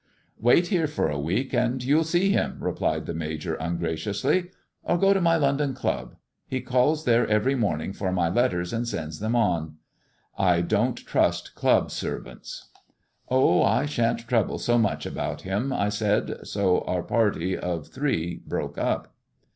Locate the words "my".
5.21-5.35, 8.11-8.27